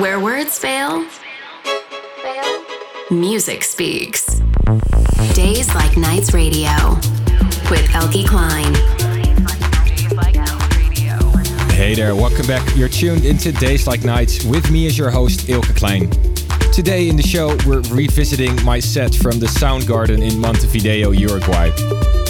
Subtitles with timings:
[0.00, 1.04] Where words fail,
[3.10, 4.40] music speaks.
[5.34, 6.70] Days Like Nights Radio
[7.68, 8.76] with Eelke Kleijn.
[11.72, 12.64] Hey there, welcome back.
[12.76, 16.72] You're tuned into Days Like Nights with me as your host, Eelke Kleijn.
[16.72, 21.72] Today in the show, we're revisiting my set from the Soundgarden in Montevideo, Uruguay.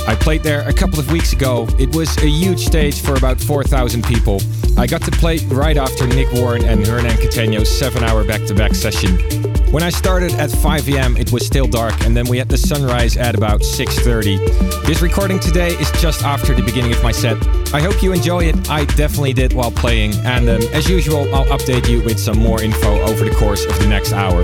[0.06, 1.68] I played there a couple of weeks ago.
[1.78, 4.40] It was a huge stage for about 4,000 people.
[4.76, 8.54] I got to play right after Nick Warren and Hernan Cattaneo's 7 hour back to
[8.54, 9.51] back session.
[9.72, 12.58] When I started at 5 am, it was still dark, and then we had the
[12.58, 14.36] sunrise at about 6:30.
[14.84, 17.38] This recording today is just after the beginning of my set.
[17.72, 18.68] I hope you enjoy it.
[18.68, 22.62] I definitely did while playing, and um, as usual, I'll update you with some more
[22.62, 24.42] info over the course of the next hour.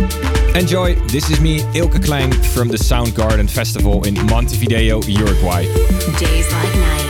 [0.56, 0.94] Enjoy.
[1.08, 5.66] This is me, Eelke Kleijn, from the Soundgarden Festival in Montevideo, Uruguay.
[6.18, 7.07] Days like nights.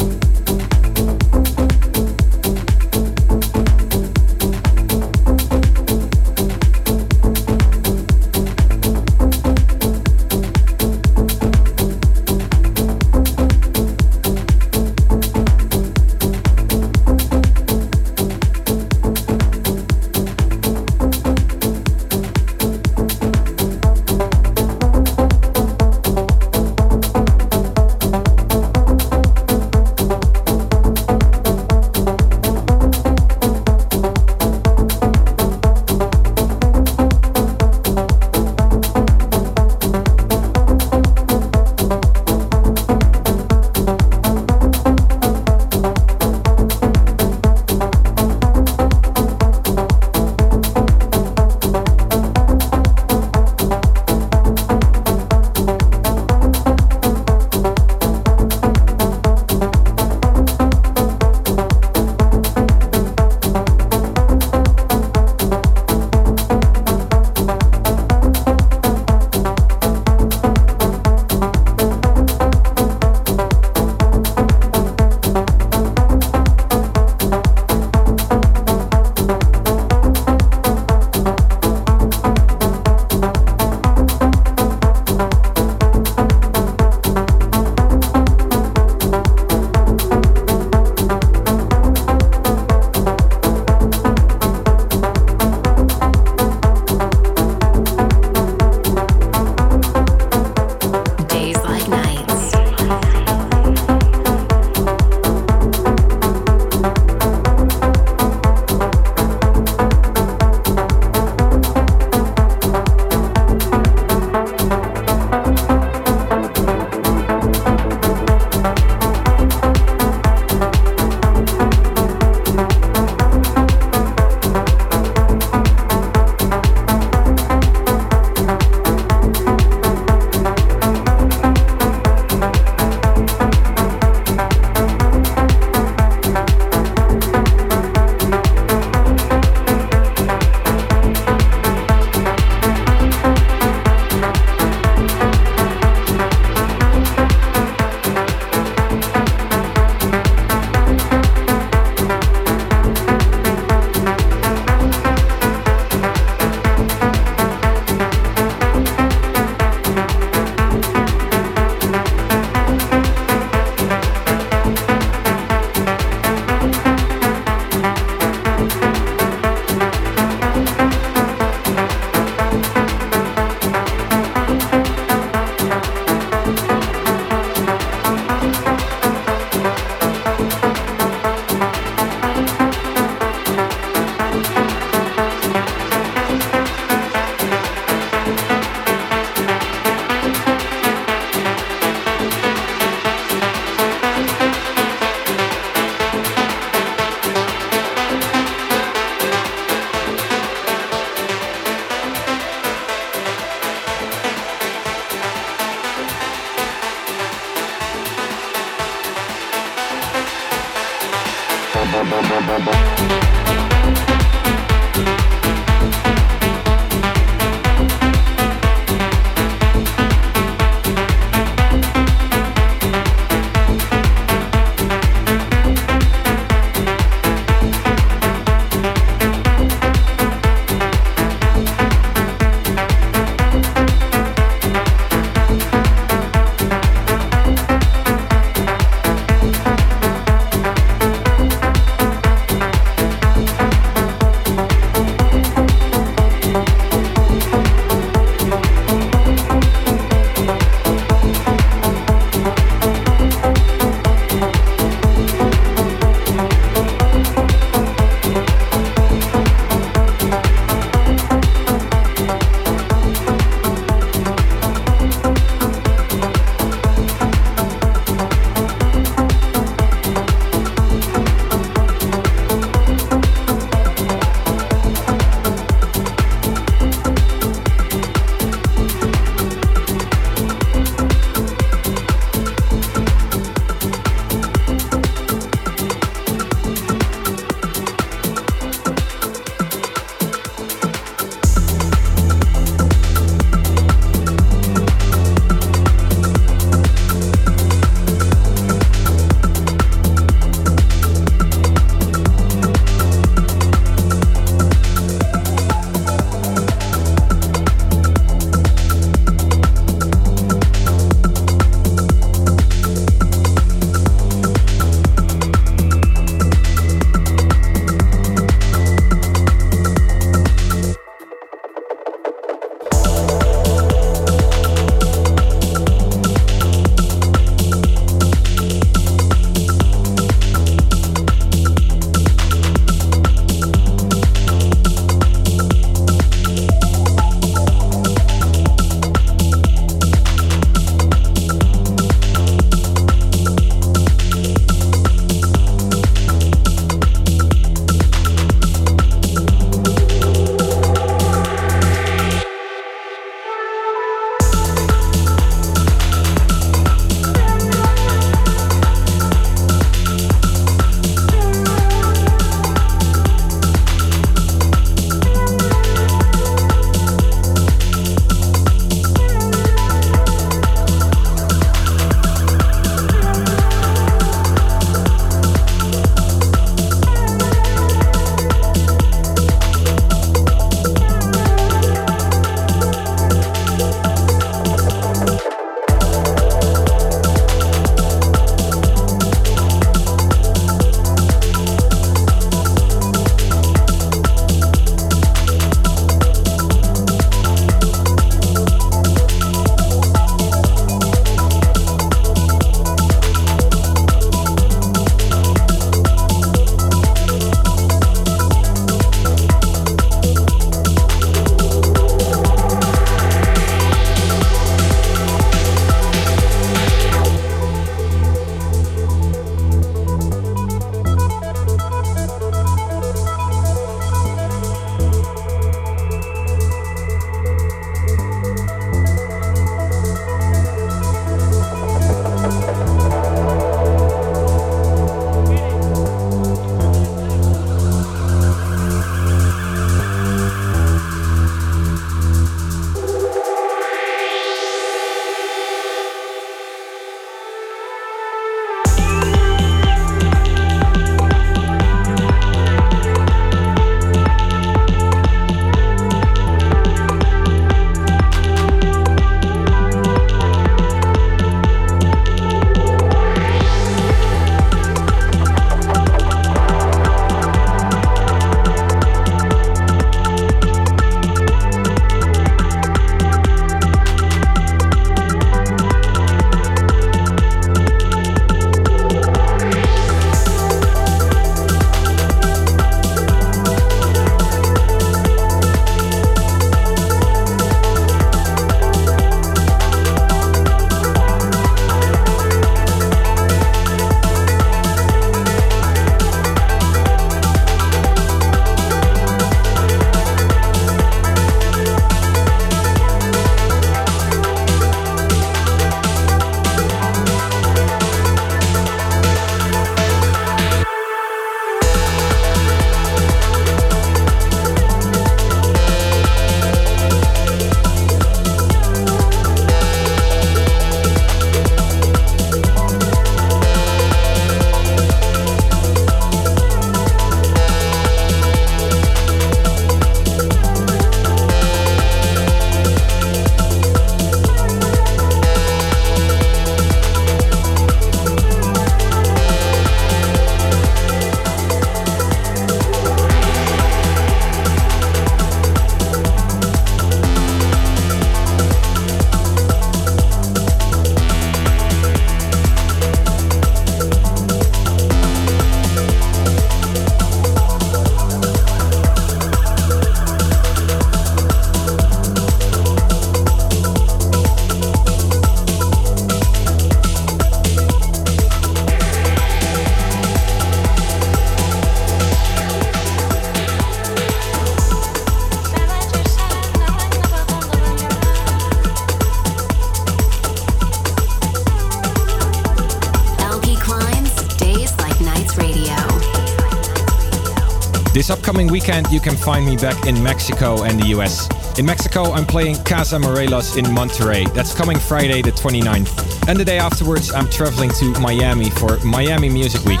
[588.70, 591.48] Weekend, you can find me back in Mexico and the US.
[591.78, 594.52] In Mexico, I'm playing Casa Morelos in Monterrey.
[594.54, 596.48] That's coming Friday, the 29th.
[596.48, 600.00] And the day afterwards, I'm traveling to Miami for Miami Music Week.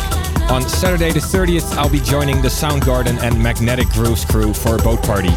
[0.50, 4.78] On Saturday, the 30th, I'll be joining the Soundgarden and Magnetic Grooves crew for a
[4.78, 5.30] boat party.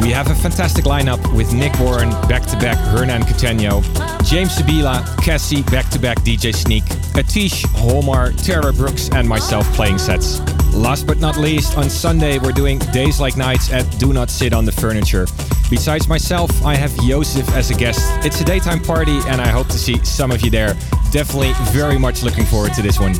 [0.00, 3.82] We have a fantastic lineup with Nick Warren, back to back Hernan Cattaneo,
[4.24, 6.84] James Sabila, Cassie, back to back DJ Sneak,
[7.14, 10.40] Atish, Holmar, Tara Brooks, and myself playing sets.
[10.72, 14.52] Last but not least, on Sunday we're doing Days Like Nights at Do Not Sit
[14.52, 15.26] on the Furniture.
[15.68, 18.00] Besides myself, I have Joseph as a guest.
[18.24, 20.74] It's a daytime party and I hope to see some of you there.
[21.12, 23.14] Definitely very much looking forward to this one.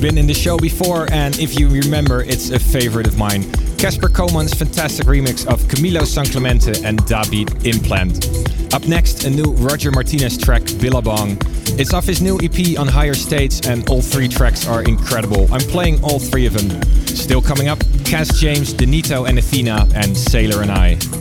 [0.00, 3.50] Been in the show before, and if you remember, it's a favorite of mine.
[3.78, 8.74] Casper Koman's fantastic remix of Camilo Sanclemente and David Implant.
[8.74, 11.38] Up next, a new Roger Martinez track, Billabong.
[11.78, 15.48] It's off his new EP on Higher States, and all three tracks are incredible.
[15.52, 16.82] I'm playing all three of them.
[17.06, 21.17] Still coming up, Cass James, Denito and Athena, and Sailor and I.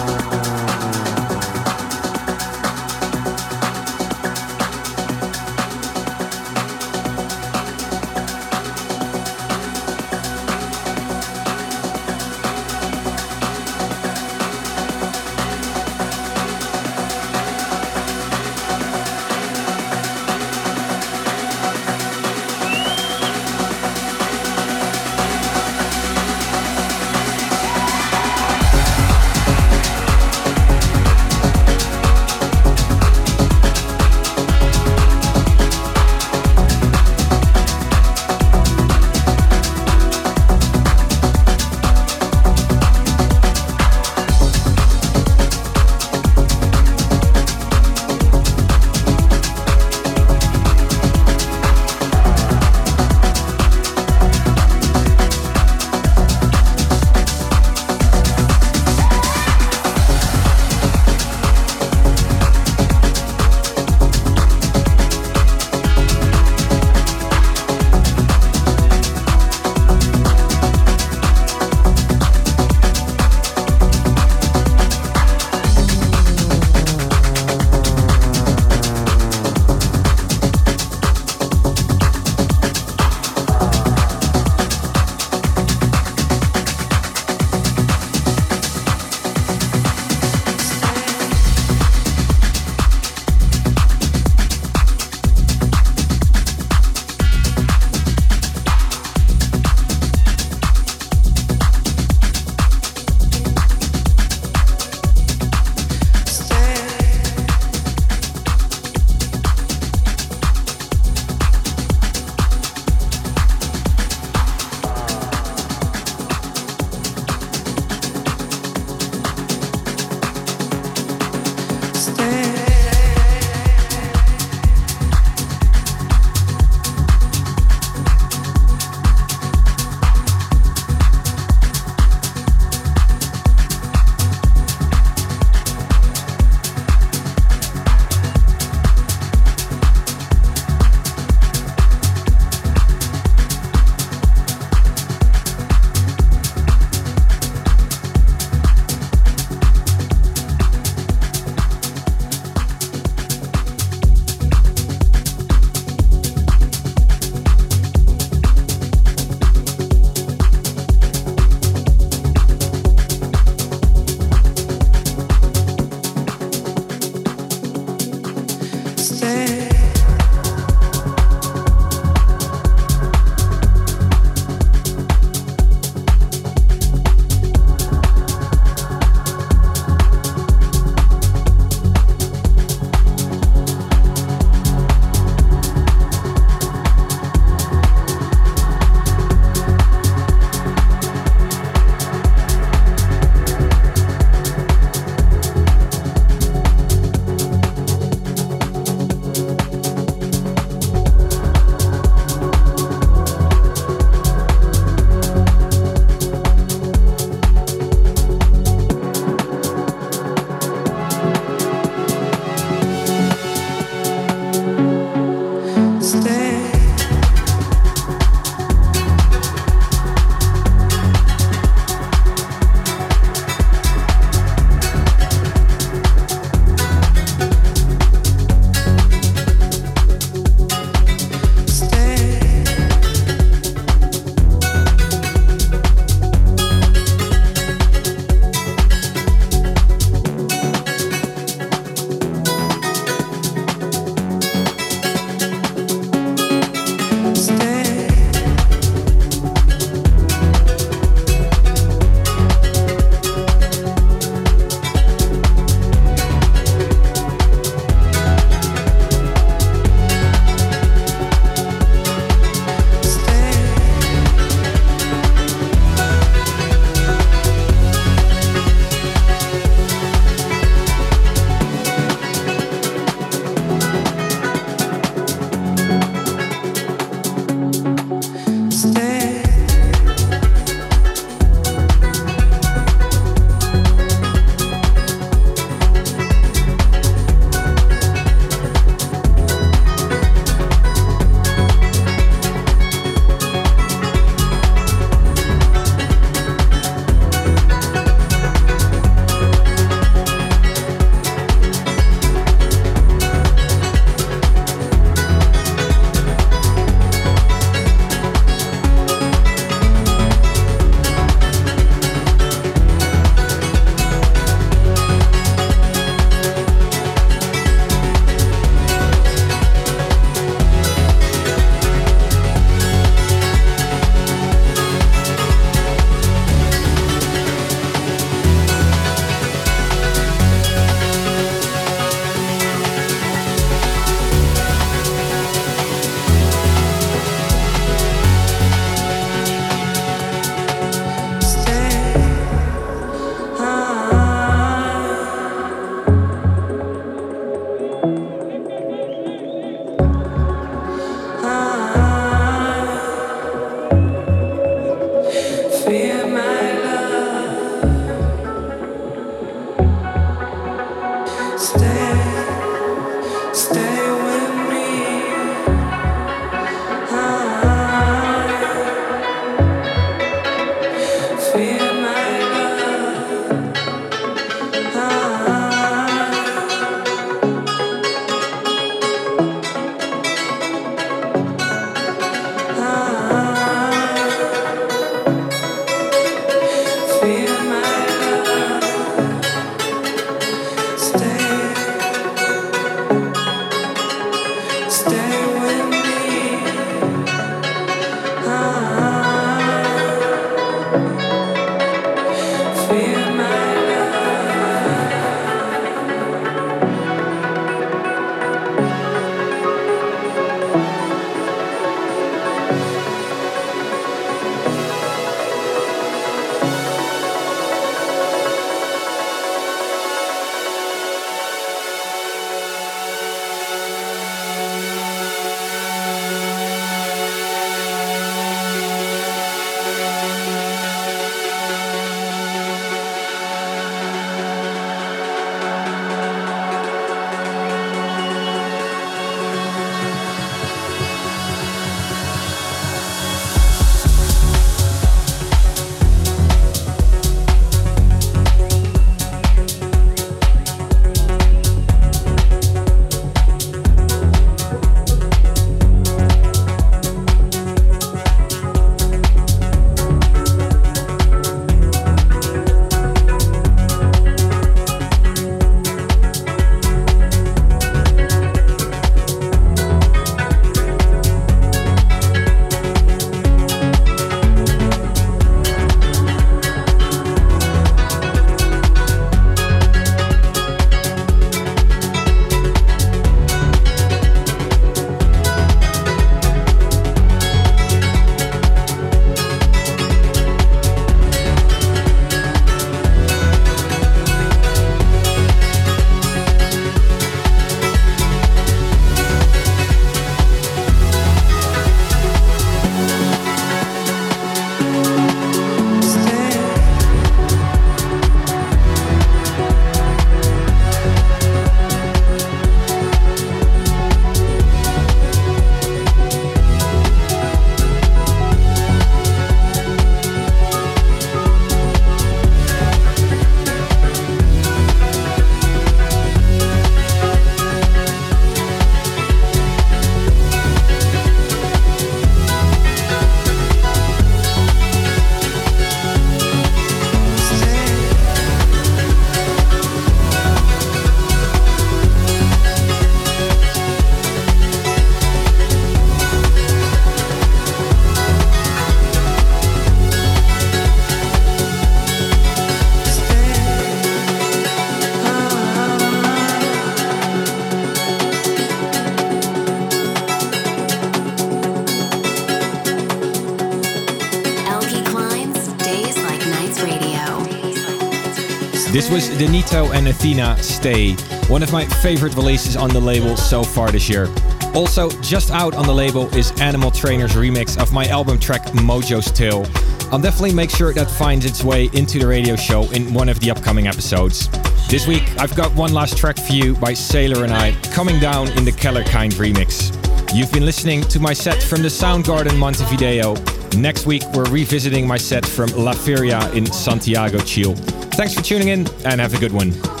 [569.11, 571.15] was Denito and Athena Stay,
[571.49, 574.29] one of my favorite releases on the label so far this year.
[574.73, 579.29] Also, just out on the label is Animal Trainer's remix of my album track Mojo's
[579.29, 579.65] Tale.
[580.13, 583.41] I'll definitely make sure that finds its way into the radio show in one of
[583.41, 584.47] the upcoming episodes.
[584.87, 588.47] This week, I've got one last track for you by Sailor and I, coming down
[588.57, 589.91] in the Kellerkind remix.
[590.33, 593.35] You've been listening to my set from the Soundgarden Montevideo.
[593.77, 597.75] Next week, we're revisiting my set from La Feria in Santiago, Chile.
[598.13, 600.00] Thanks for tuning in and have a good one.